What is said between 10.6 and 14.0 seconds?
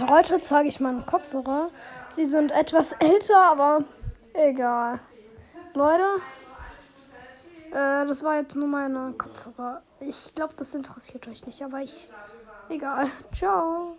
interessiert euch nicht, aber ich. Egal. Ciao.